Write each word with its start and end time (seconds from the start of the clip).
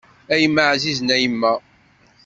A 0.33 0.35
yemma 0.41 0.63
ɛzizen 0.73 1.13
a 1.15 1.17
yemma. 1.17 1.51